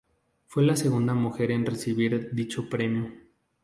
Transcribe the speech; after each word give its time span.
Fue 0.47 0.63
la 0.63 0.75
segunda 0.75 1.13
mujer 1.13 1.51
en 1.51 1.63
recibir 1.63 2.31
dicho 2.33 2.67
premio. 2.67 3.11